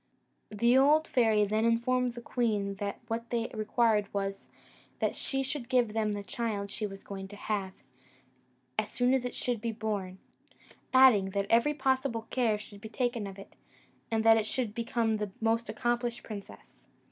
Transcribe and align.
The 0.49 0.75
old 0.79 1.07
fairy 1.07 1.45
then 1.45 1.63
informed 1.63 2.15
the 2.15 2.23
queen 2.23 2.73
that 2.77 2.99
what 3.07 3.29
they 3.29 3.51
required 3.53 4.11
was, 4.11 4.47
that 4.97 5.15
she 5.15 5.43
should 5.43 5.69
give 5.69 5.93
them 5.93 6.13
the 6.13 6.23
child 6.23 6.71
she 6.71 6.87
was 6.87 7.03
going 7.03 7.27
to 7.27 7.35
have, 7.35 7.73
as 8.79 8.89
soon 8.89 9.13
as 9.13 9.25
it 9.25 9.35
should 9.35 9.61
be 9.61 9.71
born; 9.71 10.17
adding, 10.91 11.29
that 11.37 11.45
every 11.51 11.75
possible 11.75 12.25
care 12.31 12.57
should 12.57 12.81
be 12.81 12.89
taken 12.89 13.27
of 13.27 13.37
it, 13.37 13.53
and 14.09 14.23
that 14.23 14.37
it 14.37 14.47
should 14.47 14.73
become 14.73 15.17
the 15.17 15.29
most 15.39 15.69
accomplished 15.69 16.23
princess. 16.23 16.87